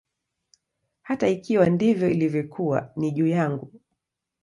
[1.01, 3.71] Hata ikiwa ndivyo ilivyokuwa, ni juu yangu.